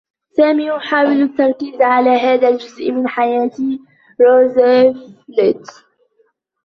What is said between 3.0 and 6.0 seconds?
حياة روزفلت.